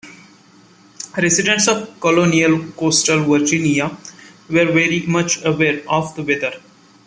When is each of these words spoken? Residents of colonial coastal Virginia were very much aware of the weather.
Residents 1.15 1.67
of 1.67 1.99
colonial 1.99 2.71
coastal 2.71 3.23
Virginia 3.23 3.89
were 4.49 4.65
very 4.71 5.01
much 5.01 5.45
aware 5.45 5.83
of 5.87 6.15
the 6.15 6.23
weather. 6.23 6.53